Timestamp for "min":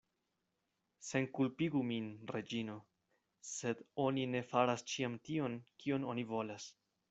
1.89-2.07